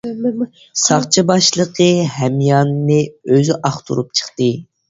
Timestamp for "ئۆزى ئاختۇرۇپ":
3.37-4.19